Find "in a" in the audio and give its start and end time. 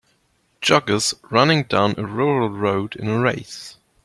2.95-3.19